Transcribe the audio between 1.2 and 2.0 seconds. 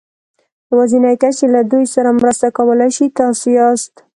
کس چې له دوی